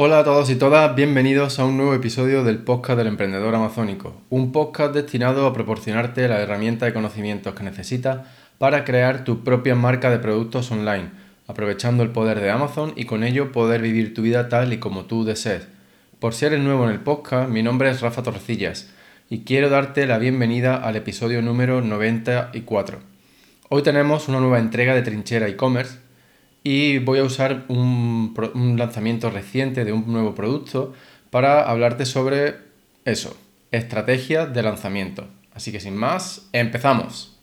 [0.00, 4.14] Hola a todos y todas, bienvenidos a un nuevo episodio del podcast del emprendedor amazónico,
[4.30, 8.20] un podcast destinado a proporcionarte la herramienta de conocimientos que necesitas
[8.58, 11.10] para crear tu propia marca de productos online,
[11.48, 15.06] aprovechando el poder de Amazon y con ello poder vivir tu vida tal y como
[15.06, 15.66] tú desees.
[16.20, 18.90] Por si eres nuevo en el podcast, mi nombre es Rafa Torrecillas
[19.28, 23.00] y quiero darte la bienvenida al episodio número 94.
[23.68, 25.98] Hoy tenemos una nueva entrega de Trinchera e-commerce
[26.62, 28.34] y voy a usar un,
[28.76, 30.92] lanzamiento reciente de un nuevo producto
[31.30, 32.56] para hablarte sobre
[33.04, 33.36] eso,
[33.70, 35.28] estrategias de lanzamiento.
[35.54, 37.37] Así que sin más, empezamos.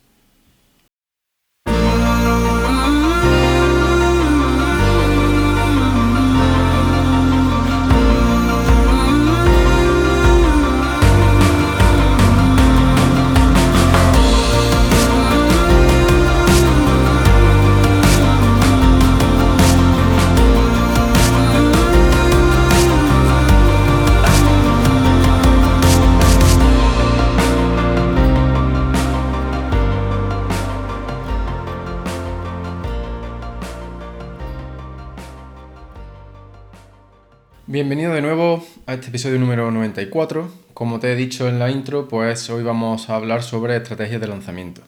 [37.85, 40.49] Bienvenido de nuevo a este episodio número 94.
[40.73, 44.27] Como te he dicho en la intro, pues hoy vamos a hablar sobre estrategias de
[44.27, 44.81] lanzamiento.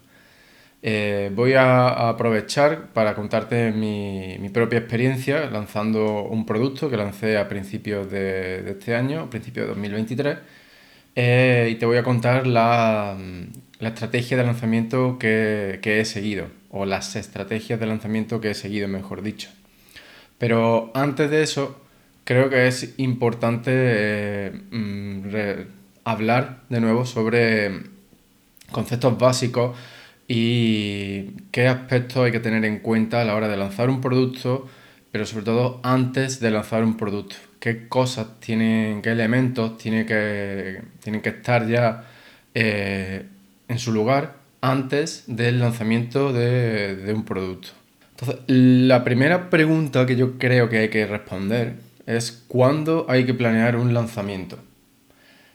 [0.81, 7.47] Eh, voy a aprovechar para contarte mi, propia experiencia lanzando un producto que lancé a
[7.47, 10.37] principios de, este año, a principios de 2023,
[11.15, 13.15] eh, y te voy a contar la,
[13.79, 19.21] estrategia de lanzamiento que he seguido, o las estrategias de lanzamiento que he seguido, mejor
[19.21, 19.49] dicho.
[20.39, 21.86] Pero antes de eso,
[22.27, 25.29] creo que es importante mm,
[26.03, 27.83] hablar de nuevo sobre
[28.69, 29.77] conceptos básicos
[30.27, 34.67] y qué aspectos hay que tener en cuenta a la hora de lanzar un producto,
[35.09, 37.37] pero sobre todo antes de lanzar un producto.
[37.61, 42.03] ¿Qué cosas tienen, qué elementos tienen que, tienen que estar ya
[42.53, 43.23] eh,
[43.69, 47.69] en su lugar antes del lanzamiento de un producto?
[48.19, 53.35] Entonces, la primera pregunta que yo creo que hay que responder es cuándo hay que
[53.35, 54.57] planear un lanzamiento.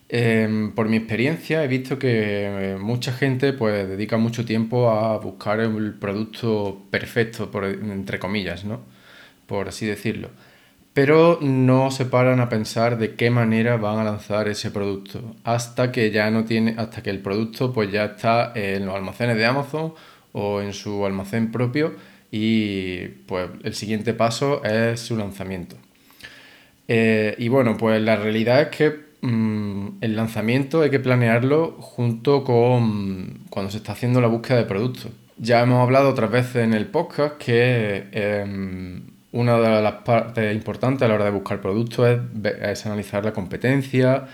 [0.08, 5.16] Em, por mi experiencia he visto que eh, mucha gente pues dedica mucho tiempo a
[5.18, 8.82] buscar el producto perfecto, entre comillas, ¿no?
[9.46, 10.28] Por así decirlo.
[10.92, 15.34] Pero no se paran a pensar de qué manera van a lanzar ese producto.
[15.44, 19.36] Hasta que ya no tiene, hasta que el producto pues ya está en los almacenes
[19.38, 19.94] de Amazon
[20.32, 21.94] o en su almacén propio
[22.30, 25.76] y pues el siguiente paso es su lanzamiento.
[26.94, 32.44] Eh, y bueno, pues la realidad es que mm, el lanzamiento hay que planearlo junto
[32.44, 35.10] con cuando se está haciendo la búsqueda de productos.
[35.38, 41.02] Ya hemos hablado otras veces en el podcast que em, una de las partes importantes
[41.02, 42.20] a la hora de buscar productos
[42.62, 44.26] es, analizar la competencia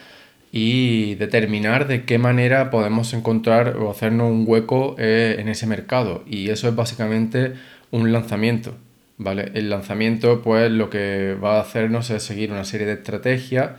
[0.50, 6.24] y determinar de qué manera podemos encontrar o hacernos un hueco eh, en ese mercado.
[6.26, 7.52] Y eso es básicamente
[7.92, 8.74] un lanzamiento.
[9.18, 9.50] ¿Vale?
[9.54, 13.72] El lanzamiento, pues lo que va a hacernos es seguir una serie de estrategias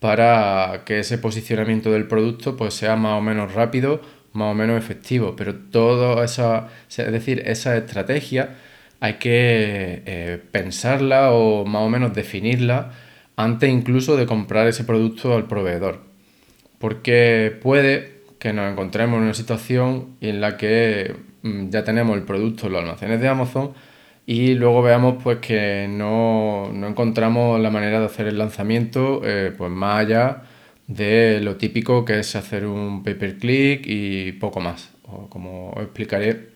[0.00, 4.00] para que ese posicionamiento del producto pues sea más o menos rápido,
[4.32, 5.34] más o menos efectivo.
[5.36, 8.56] Pero todo esa, es decir, esa estrategia
[9.00, 12.92] hay que eh, pensarla o más o menos definirla
[13.36, 16.00] antes incluso de comprar ese producto al proveedor.
[16.78, 22.24] Porque puede que nos encontremos en una situación en la que mm, ya tenemos el
[22.24, 23.72] producto en los almacenes de Amazon,
[24.26, 29.70] y luego veamos pues que no, encontramos la manera de hacer el lanzamiento eh, pues
[29.70, 30.42] más allá
[30.88, 35.70] de lo típico que es hacer un pay per click y poco más, o como
[35.70, 36.48] os explicaré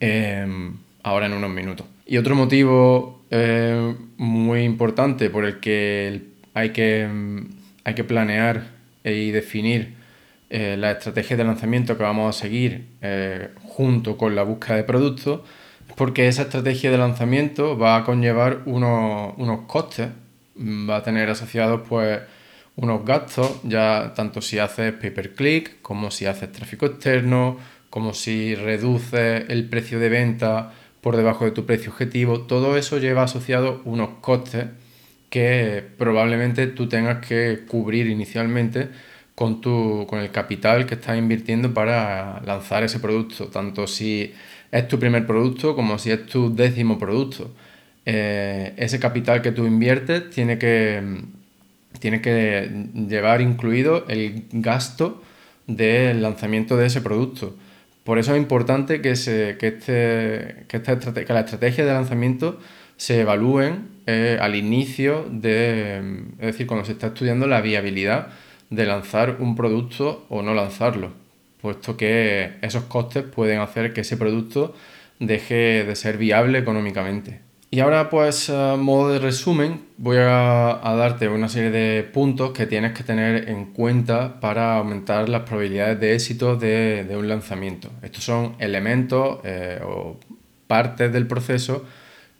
[0.00, 1.86] em, ahora en unos minutos.
[2.06, 6.22] Y otro motivo eh, muy importante por el que
[6.54, 7.08] hay que,
[7.84, 8.68] hay que planear
[9.04, 9.94] y definir
[10.48, 12.86] eh, la estrategia de lanzamiento que vamos a seguir
[13.62, 15.40] junto con la búsqueda de productos
[15.96, 20.08] porque esa estrategia de lanzamiento va a conllevar unos, costes,
[20.56, 22.20] va a tener asociados pues
[22.76, 27.56] unos gastos, ya tanto si haces pay per click, como si haces tráfico externo,
[27.88, 32.98] como si reduces el precio de venta por debajo de tu precio objetivo, todo eso
[32.98, 34.66] lleva asociado unos costes
[35.30, 38.90] que probablemente tú tengas que cubrir inicialmente
[39.34, 44.34] con, tu, con el capital que estás invirtiendo para lanzar ese producto, tanto si
[44.78, 47.50] es tu primer producto como si es tu décimo producto.
[48.04, 51.02] Eh, ese capital que tú inviertes tiene que,
[51.98, 55.22] tiene que llevar incluido el gasto
[55.66, 57.56] del lanzamiento de ese producto.
[58.04, 62.60] Por eso es importante que, se, que, este, que, esta que la estrategia de lanzamiento
[62.96, 65.98] se evalúen eh, al inicio de,
[66.38, 68.28] es decir, cuando se está estudiando la viabilidad
[68.70, 71.10] de lanzar un producto o no lanzarlo,
[71.66, 74.72] puesto que esos costes pueden hacer que ese producto
[75.18, 77.40] deje de ser viable económicamente.
[77.72, 82.66] Y ahora pues a modo de resumen voy a, darte una serie de puntos que
[82.66, 87.90] tienes que tener en cuenta para aumentar las probabilidades de éxito de, un lanzamiento.
[88.00, 90.20] Estos son elementos eh, o
[90.68, 91.84] partes del proceso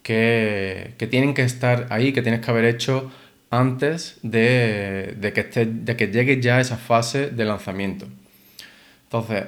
[0.04, 3.10] que, tienen que estar ahí, que tienes que haber hecho
[3.50, 8.06] antes de, que, esté, de que llegue ya esa fase de lanzamiento.
[9.06, 9.44] Entonces,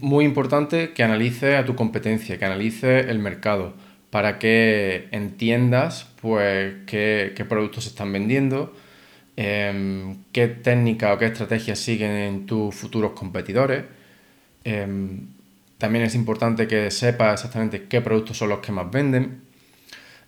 [0.00, 3.74] muy importante que analices a tu competencia, que analices el mercado
[4.10, 8.74] para que entiendas pues, qué, productos se están vendiendo,
[9.36, 13.84] em, qué técnica o qué estrategias siguen en tus futuros competidores.
[14.64, 15.28] Em,
[15.78, 19.42] también es importante que sepas exactamente qué productos son los que más venden,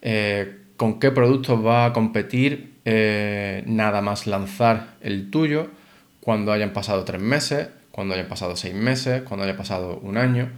[0.00, 5.68] eh, con qué productos va a competir eh, nada más lanzar el tuyo
[6.20, 10.50] cuando hayan pasado tres meses, cuando hayan pasado seis meses, cuando haya pasado un año.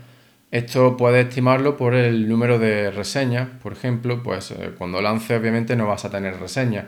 [0.51, 5.77] Esto puedes estimarlo por el número de reseñas, por ejemplo, pues eh, cuando lances obviamente
[5.77, 6.87] no vas a tener reseñas,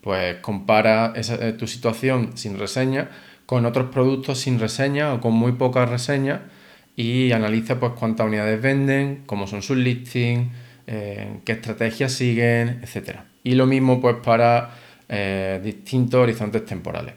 [0.00, 3.10] pues compara esa, tu situación sin reseña
[3.48, 6.40] con otros productos sin reseña o con muy pocas reseñas
[6.96, 10.52] y analiza pues cuántas unidades venden, cómo son sus listings,
[10.86, 13.20] eh, qué estrategias siguen, etc.
[13.42, 14.76] Y lo mismo pues para
[15.08, 17.14] eh, distintos horizontes temporales.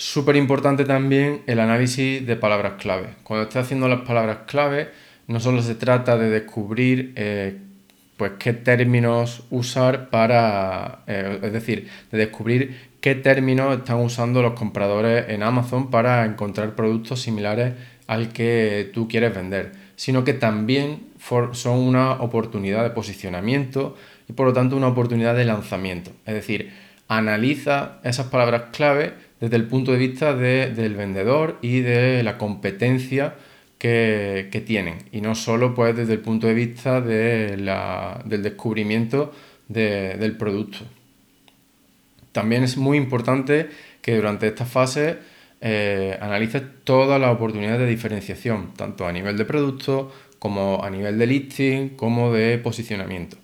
[0.00, 3.16] Súper importante también el análisis de palabras clave.
[3.22, 4.88] Cuando estés haciendo las palabras clave,
[5.26, 7.58] no solo se trata de descubrir eh,
[8.16, 15.28] pues qué términos usar para, es decir, de descubrir qué términos están usando los compradores
[15.28, 17.74] en Amazon para encontrar productos similares
[18.06, 21.08] al que tú quieres vender, sino que también
[21.52, 26.10] son una oportunidad de posicionamiento y por lo tanto una oportunidad de lanzamiento.
[26.24, 26.72] Es decir,
[27.06, 33.34] analiza esas palabras clave desde el punto de vista del vendedor y de la competencia
[33.78, 37.64] que, tienen y no solo pues desde el punto de vista del
[38.42, 39.32] descubrimiento
[39.68, 40.78] del producto.
[42.32, 43.70] También es muy importante
[44.02, 45.18] que durante esta fase
[45.60, 51.18] eh, analices todas las oportunidades de diferenciación, tanto a nivel de producto como a nivel
[51.18, 53.36] de listing, como de posicionamiento.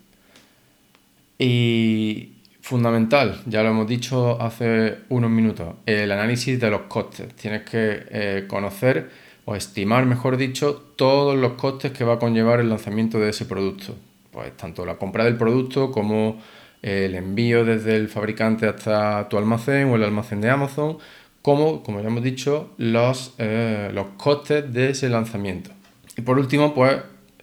[1.37, 2.26] Y
[2.67, 7.33] fundamental, ya lo hemos dicho hace unos minutos, el análisis de los costes.
[7.35, 9.09] Tienes que eh, conocer
[9.45, 13.45] o estimar, mejor dicho, todos los costes que va a conllevar el lanzamiento de ese
[13.45, 13.95] producto.
[14.31, 16.41] Pues tanto la compra del producto como
[16.81, 20.97] el envío desde el fabricante hasta tu almacén o el almacén de Amazon,
[21.41, 25.71] como, como ya hemos dicho, los, eh, los costes de ese lanzamiento.
[26.17, 26.97] Y por último, pues,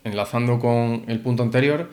[0.04, 1.88] enlazando con el punto anterior,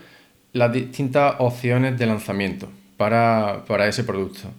[0.52, 2.68] las distintas opciones de lanzamiento
[3.10, 4.52] para, ese producto.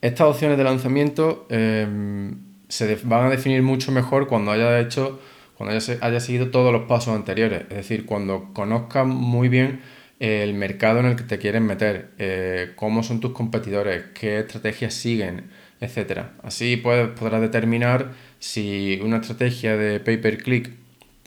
[0.00, 2.36] Estas opciones de lanzamiento em,
[2.68, 5.20] se van a definir mucho mejor cuando haya hecho,
[5.56, 7.62] cuando haya, seguido todos los pasos anteriores.
[7.70, 9.82] Es decir, cuando conozcas muy bien
[10.18, 14.94] el mercado en el que te quieres meter, eh, cómo son tus competidores, qué estrategias
[14.94, 15.50] siguen,
[15.80, 16.22] etc.
[16.42, 20.70] Así pues, podrás determinar si una estrategia de pay-per-click,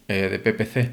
[0.07, 0.91] eh, de PPC,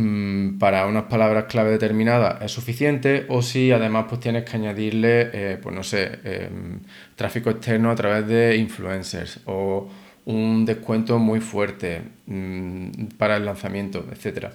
[0.00, 5.30] mm, para unas palabras clave determinadas es suficiente o si además pues tienes que añadirle,
[5.32, 6.80] eh, pues no sé, em,
[7.16, 9.88] tráfico externo a través de influencers o
[10.26, 14.48] un descuento muy fuerte mm, para el lanzamiento, etc.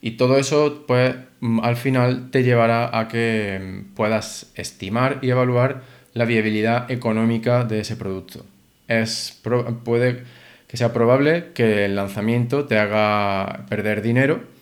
[0.00, 5.82] Y todo eso, pues mm, al final te llevará a que puedas estimar y evaluar
[6.14, 8.44] la viabilidad económica de ese producto.
[8.88, 9.40] Es,
[9.84, 10.22] puede
[10.68, 14.55] que sea probable que el lanzamiento te haga perder dinero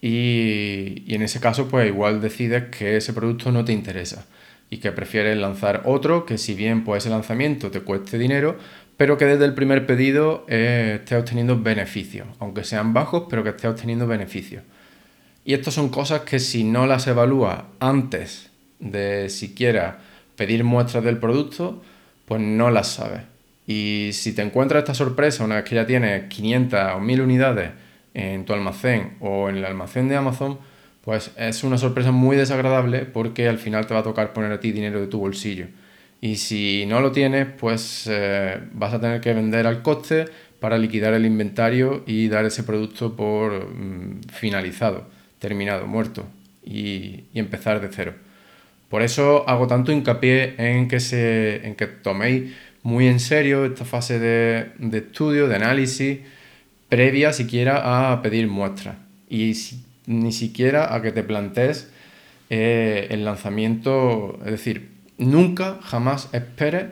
[0.00, 4.26] y, en ese caso pues igual decides que ese producto no te interesa
[4.70, 8.58] y que prefieres lanzar otro que si bien pues ese lanzamiento te cueste dinero
[8.98, 13.50] pero que desde el primer pedido eh, estés obteniendo beneficios, aunque sean bajos, pero que
[13.50, 14.64] estés obteniendo beneficios.
[15.44, 18.50] Y estas son cosas que si no las evalúas antes
[18.80, 20.00] de siquiera
[20.34, 21.80] pedir muestras del producto,
[22.26, 23.22] pues no las sabes.
[23.68, 27.70] Y si te encuentras esta sorpresa una vez que ya tienes 500 o 1000 unidades
[28.18, 30.58] en tu almacén o en el almacén de Amazon,
[31.04, 34.60] pues es una sorpresa muy desagradable porque al final te va a tocar poner a
[34.60, 35.66] ti dinero de tu bolsillo.
[36.20, 40.26] Y si no lo tienes, pues eh, vas a tener que vender al coste
[40.60, 45.06] para liquidar el inventario y dar ese producto por mm, finalizado,
[45.38, 46.26] terminado, muerto
[46.64, 48.14] y empezar de cero.
[48.88, 53.84] Por eso hago tanto hincapié en que, se, en que toméis muy en serio esta
[53.84, 56.20] fase de, estudio, de análisis,
[56.88, 58.96] previa siquiera a pedir muestras.
[59.28, 59.54] Y
[60.06, 61.90] ni siquiera a que te plantees
[62.50, 66.86] el lanzamiento, es decir, nunca, jamás esperes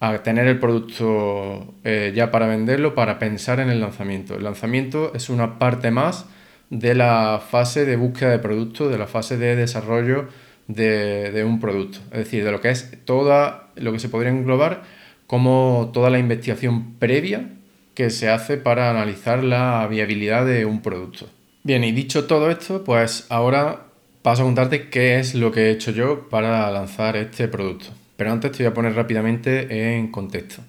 [0.00, 4.34] a tener el producto eh, ya para venderlo, para pensar en el lanzamiento.
[4.34, 6.26] El lanzamiento es una parte más
[6.70, 10.28] de la fase de búsqueda de producto, de la fase de desarrollo
[10.68, 11.98] de, un producto.
[12.12, 14.82] Es decir, de lo que es toda, lo que se podría englobar
[15.26, 17.48] como toda la investigación previa
[17.94, 21.28] que se hace para analizar la viabilidad de un producto.
[21.62, 23.86] Bien, y dicho todo esto, pues ahora
[24.22, 27.86] paso a contarte qué es lo que he hecho yo para lanzar este producto.
[28.16, 30.62] Pero antes te voy a poner rápidamente en contexto.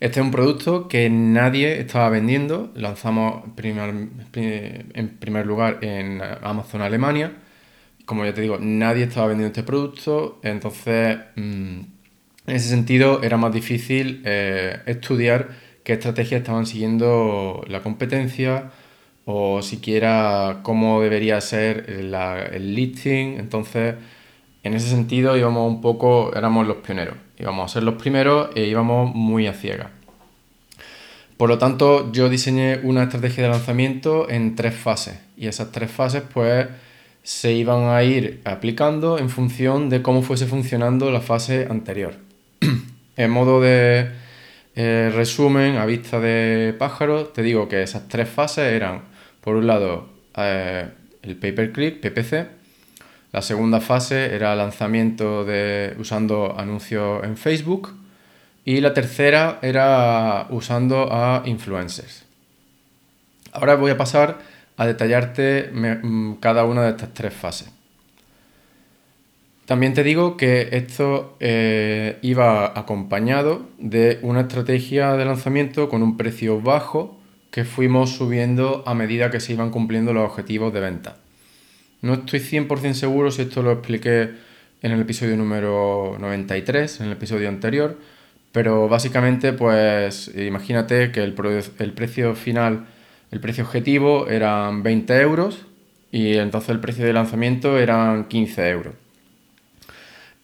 [0.00, 2.70] Este es un producto que nadie estaba vendiendo.
[2.74, 7.32] Lanzamos en primer lugar en Amazon Alemania.
[8.04, 10.40] Como ya te digo, nadie estaba vendiendo este producto.
[10.42, 11.78] Entonces, mm,
[12.46, 15.48] en ese sentido, era más difícil eh, estudiar
[15.84, 18.72] qué estrategias estaban siguiendo la competencia
[19.26, 23.38] o siquiera cómo debería ser el listing.
[23.38, 23.94] Entonces,
[24.62, 28.64] en ese sentido íbamos un poco, éramos los pioneros, íbamos a ser los primeros e
[28.64, 29.88] íbamos muy a ciegas.
[31.36, 35.90] Por lo tanto, yo diseñé una estrategia de lanzamiento en tres fases y esas tres
[35.90, 36.66] fases pues
[37.22, 42.14] se iban a ir aplicando en función de cómo fuese funcionando la fase anterior.
[43.16, 44.23] en modo de
[44.76, 49.02] eh, resumen, a vista de pájaro, te digo que esas tres fases eran,
[49.40, 50.88] por un lado, eh,
[51.22, 52.48] el pay-per-click, PPC,
[53.34, 57.92] la segunda fase era lanzamiento de, usando anuncios en Facebook.
[58.64, 62.24] Y la tercera era usando a influencers.
[63.50, 64.38] Ahora voy a pasar
[64.76, 67.68] a detallarte mm, cada una de estas tres fases.
[69.66, 76.18] También te digo que esto eh, iba acompañado de una estrategia de lanzamiento con un
[76.18, 77.18] precio bajo
[77.50, 81.16] que fuimos subiendo a medida que se iban cumpliendo los objetivos de venta.
[82.02, 84.32] No estoy 100% seguro si esto lo expliqué
[84.82, 87.98] en el episodio número 93, en el episodio anterior,
[88.52, 92.84] pero básicamente pues imagínate que el, precio final,
[93.30, 95.64] el precio objetivo eran 20 euros
[96.12, 99.03] y entonces el precio de lanzamiento eran 15 euros.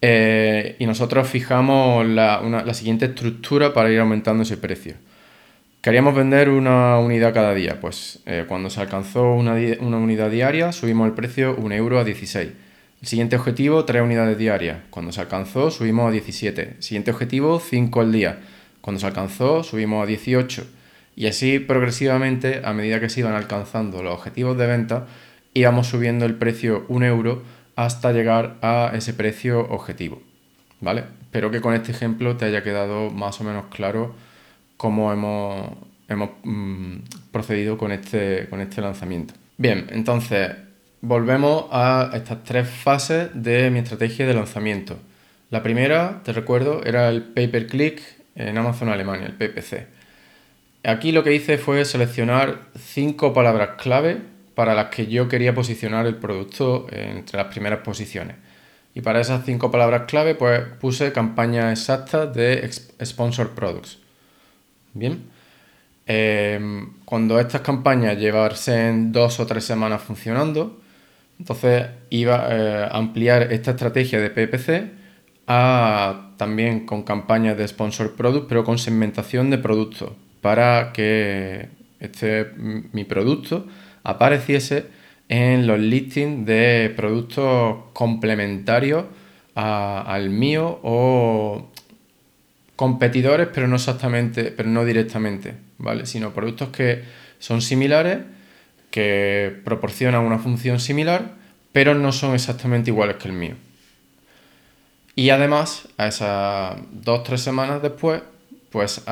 [0.03, 4.95] Eh, y nosotros fijamos la, la siguiente estructura para ir aumentando ese precio.
[5.83, 11.07] Queríamos vender una unidad cada día, pues eh, cuando se alcanzó una, unidad diaria subimos
[11.07, 12.51] el precio 1 euro a 16.
[13.01, 14.77] El siguiente objetivo, 3 unidades diarias.
[14.91, 16.77] Cuando se alcanzó subimos a 17.
[16.81, 18.41] siguiente objetivo, 5 al día.
[18.83, 20.67] Cuando se alcanzó subimos a 18.
[21.17, 25.07] Y así progresivamente, a medida que se iban alcanzando los objetivos de venta,
[25.55, 27.43] íbamos subiendo el precio 1 euro
[27.85, 30.21] hasta llegar a ese precio objetivo.
[30.81, 31.05] ¿Vale?
[31.23, 34.15] Espero que con este ejemplo te haya quedado más o menos claro
[34.77, 35.67] cómo hemos,
[36.07, 36.97] hemos mm,
[37.33, 39.33] procedido con este, con este lanzamiento.
[39.57, 40.51] Bien, entonces
[41.01, 44.99] volvemos a estas tres fases de mi estrategia de lanzamiento.
[45.49, 48.03] La primera, te recuerdo, era el pay-per-click
[48.35, 49.87] en Amazon Alemania, el PPC.
[50.85, 54.19] Aquí lo que hice fue seleccionar cinco palabras clave
[54.61, 58.37] para las que yo quería posicionar el producto entre las primeras posiciones.
[58.95, 62.71] Y para esas cinco palabras clave, pues puse campañas exactas de
[63.03, 63.97] Sponsor Products.
[64.93, 65.23] Bien.
[66.07, 70.79] Em, cuando estas campañas llevarse dos o tres semanas funcionando,
[71.39, 74.93] entonces iba eh, a ampliar esta estrategia de PPC
[75.47, 80.13] a también con campañas de sponsor product, pero con segmentación de productos,
[80.43, 82.53] para que este,
[82.93, 83.65] mi producto
[84.03, 84.87] apareciese
[85.29, 89.05] en los listings de productos complementarios
[89.55, 91.71] al mío o
[92.77, 96.07] competidores, pero no exactamente, pero no directamente, ¿vale?
[96.07, 97.05] Sino productos que
[97.39, 98.19] son similares,
[98.91, 101.33] que proporcionan una función similar,
[101.73, 103.55] pero no son exactamente iguales que el mío.
[105.15, 108.23] Y además, a esas dos o tres semanas después,
[108.71, 109.03] pues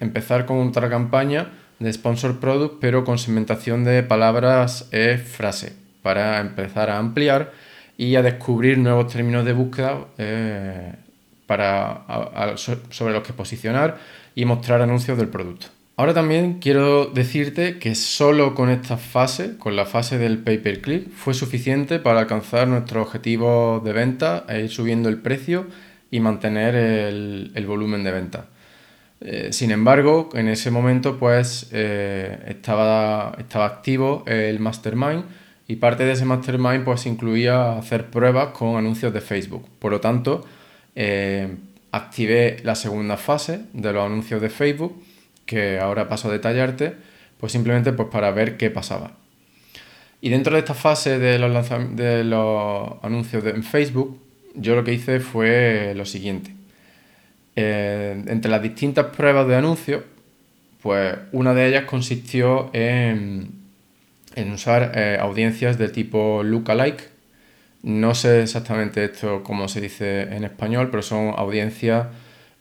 [0.00, 6.40] empezar con otra campaña de sponsor product, pero con segmentación de palabras e frase, para
[6.40, 7.52] empezar a ampliar
[7.98, 10.94] y a descubrir nuevos términos de búsqueda eh,
[11.46, 13.98] para, sobre los que posicionar
[14.34, 15.68] y mostrar anuncios del producto.
[15.98, 20.82] Ahora también quiero decirte que solo con esta fase, con la fase del pay per
[20.82, 25.66] click, fue suficiente para alcanzar nuestro objetivo de venta e ir subiendo el precio
[26.10, 28.46] y mantener el, volumen de venta.
[29.20, 35.24] Eh, sin embargo, en ese momento pues eh, estaba, estaba activo el mastermind
[35.66, 39.66] y parte de ese mastermind pues incluía hacer pruebas con anuncios de Facebook.
[39.78, 40.44] Por lo tanto,
[40.94, 41.56] eh,
[41.92, 45.02] activé la segunda fase de los anuncios de Facebook,
[45.46, 46.94] que ahora paso a detallarte,
[47.38, 49.12] pues simplemente pues para ver qué pasaba.
[50.20, 54.20] Y dentro de esta fase de los, de los anuncios en Facebook,
[54.54, 56.54] yo lo que hice fue lo siguiente.
[57.58, 60.02] Eh, entre las distintas pruebas de anuncios,
[60.82, 63.50] pues una de ellas consistió en,
[64.34, 67.08] en usar eh, audiencias de tipo lookalike.
[67.82, 72.08] No sé exactamente esto cómo se dice en español, pero son audiencias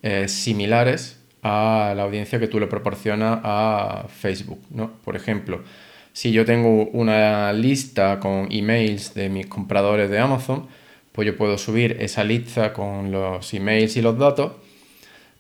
[0.02, 4.62] eh, similares a la audiencia que tú le proporcionas a Facebook.
[4.70, 4.92] ¿no?
[5.04, 5.62] Por ejemplo,
[6.14, 10.68] si yo tengo una lista con emails de mis compradores de Amazon,
[11.12, 14.54] pues yo puedo subir esa lista con los emails y los datos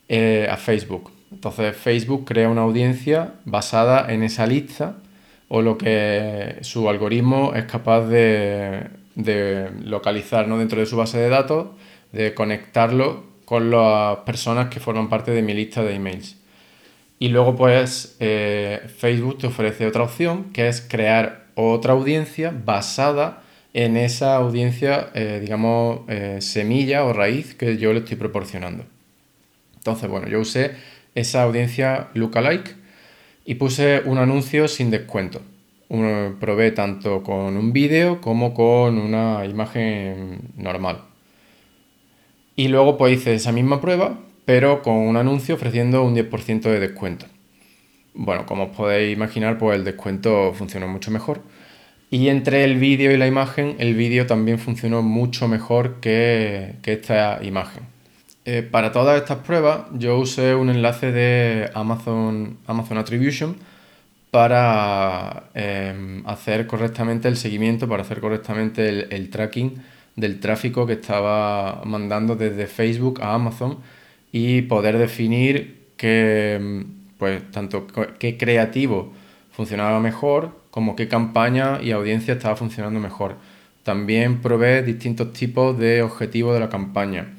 [0.07, 1.12] eh, a Facebook.
[1.31, 4.97] Entonces Facebook crea una audiencia basada en esa lista
[5.47, 8.88] o lo que su algoritmo es capaz de,
[9.83, 10.59] localizar ¿no?
[10.59, 11.69] dentro de su base de datos,
[12.12, 16.38] de conectarlo con las personas que forman parte de mi lista de emails.
[17.17, 23.41] Y luego pues eh, Facebook te ofrece otra opción que es crear otra audiencia basada
[23.74, 26.01] en esa audiencia, eh, digamos,
[26.39, 28.85] semilla o raíz que yo le estoy proporcionando.
[29.86, 30.72] Entonces, bueno, yo usé
[31.13, 32.75] esa audiencia lookalike
[33.46, 35.44] y puse un anuncio sin descuento.
[36.39, 41.04] probé tanto con un vídeo como con una imagen normal.
[42.56, 46.80] Y luego pues hice esa misma prueba, pero con un anuncio ofreciendo un 10% de
[46.80, 47.27] descuento.
[48.15, 51.42] Bueno, como os podéis imaginar, pues el descuento funcionó mucho mejor.
[52.10, 57.39] Y entre el vídeo y la imagen, el vídeo también funcionó mucho mejor que, esta
[57.44, 57.95] imagen.
[58.48, 63.56] Eh, para todas estas pruebas yo usé un enlace de Amazon, Amazon Attribution
[64.30, 69.82] para em, hacer correctamente el seguimiento, para hacer correctamente el, tracking
[70.16, 73.80] del tráfico que estaba mandando desde Facebook a Amazon
[74.32, 76.86] y poder definir qué, em,
[77.18, 77.88] pues, tanto
[78.20, 79.14] qué creativo
[79.52, 83.38] funcionaba mejor como qué campaña y audiencia estaba funcionando mejor.
[83.84, 87.35] También probé distintos tipos de objetivos de la campaña,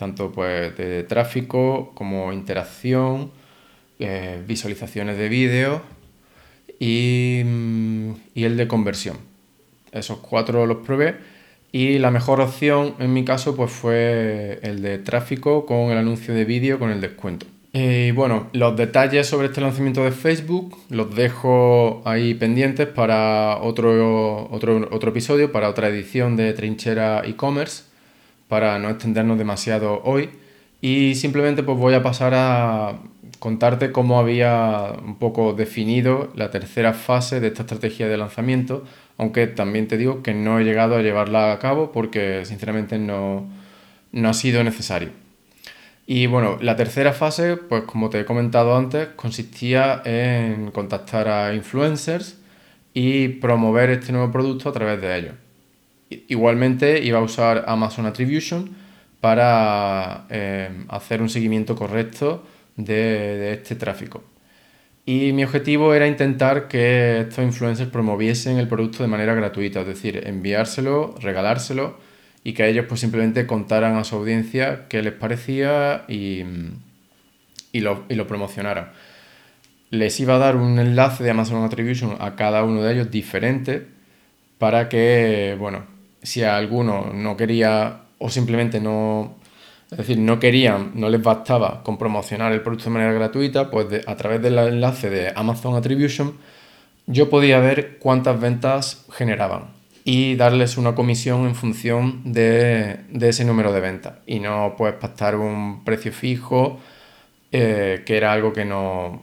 [0.00, 3.30] tanto pues de tráfico como interacción,
[3.98, 5.82] eh, visualizaciones de vídeos
[6.78, 9.18] y, mm, y el de conversión.
[9.92, 11.16] Esos cuatro los probé
[11.70, 16.32] y la mejor opción en mi caso pues fue el de tráfico con el anuncio
[16.32, 17.44] de vídeo con el descuento.
[17.74, 24.48] Y bueno, los detalles sobre este lanzamiento de Facebook los dejo ahí pendientes para otro,
[24.50, 27.89] otro, otro episodio, para otra edición de Trinchera e-commerce,
[28.50, 30.28] para no extendernos demasiado hoy.
[30.82, 32.98] Y simplemente pues voy a pasar a
[33.38, 38.84] contarte cómo había un poco definido la tercera fase de esta estrategia de lanzamiento,
[39.16, 43.46] aunque también te digo que no he llegado a llevarla a cabo porque sinceramente no,
[44.12, 45.10] no ha sido necesario.
[46.06, 51.54] Y bueno, la tercera fase, pues como te he comentado antes, consistía en contactar a
[51.54, 52.36] influencers
[52.92, 55.34] y promover este nuevo producto a través de ellos.
[56.10, 58.70] Igualmente iba a usar Amazon Attribution
[59.20, 62.44] para eh, hacer un seguimiento correcto
[62.76, 64.22] de, de este tráfico.
[65.06, 69.86] Y mi objetivo era intentar que estos influencers promoviesen el producto de manera gratuita, es
[69.86, 71.98] decir, enviárselo, regalárselo
[72.44, 76.44] y que ellos pues simplemente contaran a su audiencia qué les parecía y,
[77.72, 78.92] y, lo, y lo promocionaran.
[79.90, 83.86] Les iba a dar un enlace de Amazon Attribution a cada uno de ellos diferente
[84.58, 85.84] para que, bueno,
[86.22, 89.36] si a alguno no quería o simplemente no,
[89.90, 94.06] es decir, no querían, no les bastaba con promocionar el producto de manera gratuita, pues
[94.06, 96.34] a través del enlace de Amazon Attribution
[97.06, 103.72] yo podía ver cuántas ventas generaban y darles una comisión en función de, ese número
[103.72, 106.78] de ventas y no puedes pactar un precio fijo
[107.52, 109.22] eh, que era algo que no,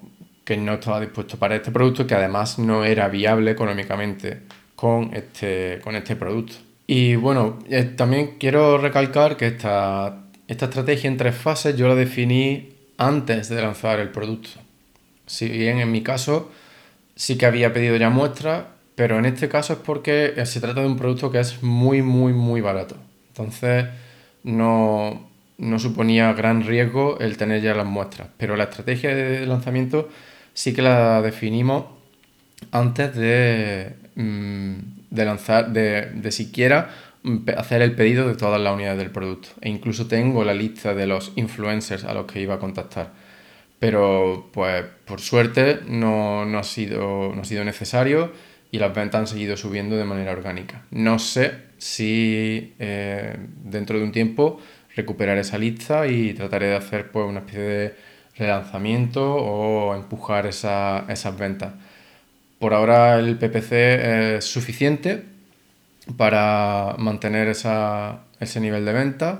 [0.57, 4.41] no estaba dispuesto para este producto que además no era viable económicamente
[4.75, 6.66] con este, con este producto.
[6.87, 11.95] Y bueno, eh, también quiero recalcar que esta, esta estrategia en tres fases yo la
[11.95, 14.49] definí antes de lanzar el producto.
[15.25, 16.49] Si bien en mi caso
[17.15, 20.81] sí que había pedido ya muestras, pero en este caso es porque eh, se trata
[20.81, 22.95] de un producto que es muy, muy, muy barato.
[23.27, 23.85] Entonces
[24.43, 25.29] no,
[25.77, 28.29] suponía gran riesgo el tener ya las muestras.
[28.37, 30.09] Pero la estrategia de lanzamiento
[30.53, 31.85] sí que la definimos
[32.71, 36.89] antes de, mm, de lanzar, de, de siquiera
[37.57, 39.49] hacer el pedido de todas las unidades del producto.
[39.61, 43.11] E incluso tengo la lista de los influencers a los que iba a contactar.
[43.79, 48.31] Pero pues por suerte no, ha, sido, no ha sido necesario
[48.71, 50.83] y las ventas han seguido subiendo de manera orgánica.
[50.91, 54.59] No sé si eh, dentro de un tiempo
[54.95, 57.95] recuperar esa lista y trataré de hacer pues, una especie de
[58.35, 61.73] relanzamiento o empujar esas ventas.
[62.59, 63.71] Por ahora el PPC
[64.37, 65.23] es suficiente
[66.15, 69.39] para mantener ese nivel de venta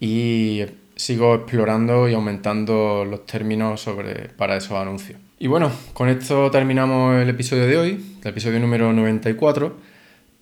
[0.00, 0.64] y
[0.96, 5.18] sigo explorando y aumentando los términos sobre, para esos anuncios.
[5.38, 9.74] Y bueno, con esto terminamos el episodio de hoy, el episodio número 94.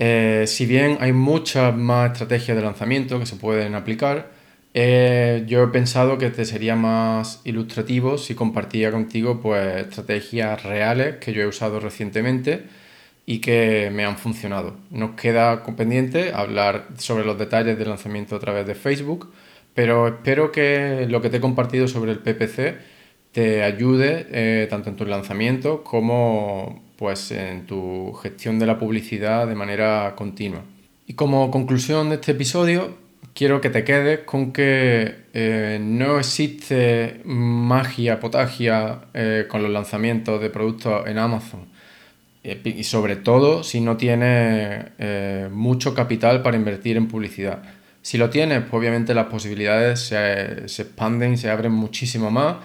[0.01, 4.31] Eh, si bien hay muchas más estrategias de lanzamiento que se pueden aplicar,
[4.75, 11.17] eh, yo he pensado que te sería más ilustrativo si compartía contigo pues, estrategias reales
[11.17, 12.65] que yo he usado recientemente
[13.27, 14.77] y que me han funcionado.
[14.91, 19.33] Nos queda pendiente hablar sobre los detalles del lanzamiento a través de Facebook,
[19.75, 22.77] pero espero que lo que te he compartido sobre el PPC
[23.33, 29.47] te ayude eh, tanto en tu lanzamiento como pues, en tu gestión de la publicidad
[29.47, 30.63] de manera continua.
[31.07, 33.08] Y como conclusión de este episodio,
[33.39, 40.41] quiero que te quedes con que eh, no existe magia, potagia eh, con los lanzamientos
[40.41, 41.69] de productos en Amazon.
[42.43, 44.87] Eh, y sobre todo si no tienes
[45.53, 47.63] mucho capital para invertir en publicidad.
[48.03, 52.57] Si lo tienes, pues obviamente las posibilidades se, se expanden se abren muchísimo más.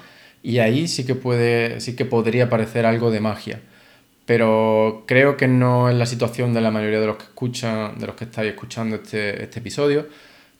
[0.41, 3.61] Y ahí sí que, puede, sí que podría parecer algo de magia.
[4.25, 8.07] Pero creo que no es la situación de la mayoría de los que escuchan, de
[8.07, 10.07] los que estáis escuchando este, este episodio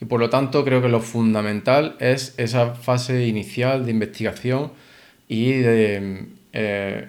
[0.01, 4.71] y por lo tanto creo que lo fundamental es esa fase inicial de investigación
[5.27, 7.07] y de eh,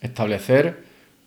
[0.00, 0.84] establecer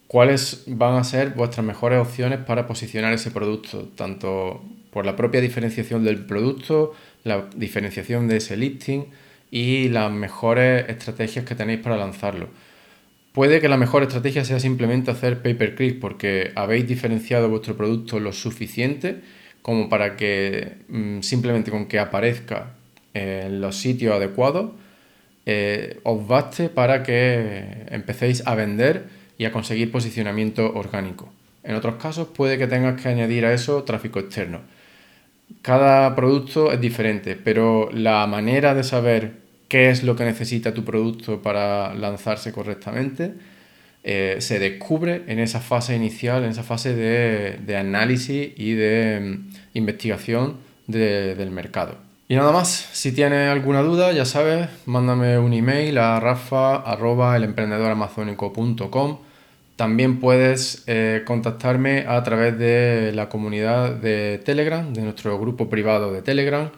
[0.08, 5.42] cuáles van a ser vuestras mejores opciones para posicionar ese producto, tanto por la propia
[5.42, 6.94] diferenciación del producto,
[7.24, 9.06] la diferenciación de ese listing
[9.52, 12.50] y las mejores estrategias que tenéis para lanzarlo.
[13.34, 17.78] Puede que la mejor estrategia sea simplemente hacer pay per click porque habéis diferenciado vuestro
[17.78, 19.22] producto lo suficiente
[19.62, 22.74] como para que mm, simplemente con que aparezca
[23.14, 24.72] en los sitios adecuados
[25.46, 29.06] eh, os baste para que empecéis a vender
[29.38, 31.32] y a conseguir posicionamiento orgánico.
[31.64, 34.62] En otros casos puede que tengas que añadir a eso tráfico externo.
[35.62, 39.34] Cada producto es diferente, pero la manera de saber
[39.68, 43.34] qué es lo que necesita tu producto para lanzarse correctamente
[44.04, 49.50] eh, se descubre en esa fase inicial, en esa fase de, análisis y de mm,
[49.74, 50.58] investigación
[50.88, 51.96] del mercado.
[52.28, 59.18] Y nada más, si tienes alguna duda, ya sabes, mándame un email a rafa.elemprendedoramazónico.com.
[59.76, 66.12] También puedes eh, contactarme a través de la comunidad de Telegram, de nuestro grupo privado
[66.12, 66.70] de Telegram,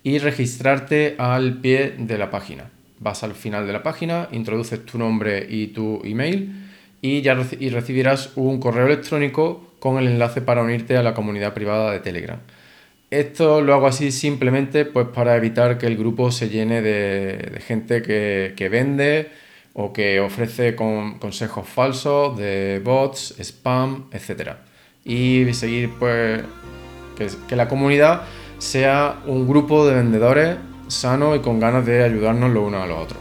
[0.02, 2.70] y registrarte al pie de la página.
[3.00, 6.70] Vas al final de la página, introduces tu nombre y tu email
[7.02, 11.52] y ya y recibirás un correo electrónico con el enlace para unirte a la comunidad
[11.52, 12.40] privada de Telegram.
[13.10, 18.02] Esto lo hago así simplemente pues para evitar que el grupo se llene de, gente
[18.02, 19.30] que, vende
[19.74, 24.52] o que ofrece consejos falsos de bots, spam, etc.
[25.04, 26.40] Y seguir pues
[27.48, 28.22] que, la comunidad
[28.58, 32.98] sea un grupo de vendedores sano y con ganas de ayudarnos los unos a los
[32.98, 33.20] otros.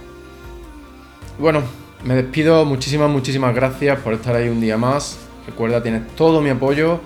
[1.40, 1.64] Bueno,
[2.04, 5.18] me despido, muchísimas, muchísimas gracias por estar ahí un día más.
[5.48, 7.00] Recuerda, tienes todo mi apoyo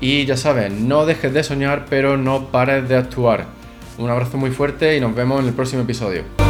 [0.00, 3.46] y ya sabes, no dejes de soñar, pero no pares de actuar.
[3.98, 6.45] Un abrazo muy fuerte y nos vemos en el próximo episodio.